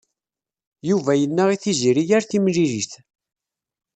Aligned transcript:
Yuba 0.89 1.11
yenna 1.19 1.43
i 1.55 1.57
Tiziri 1.63 2.03
ar 2.17 2.23
timlilit. 2.29 2.91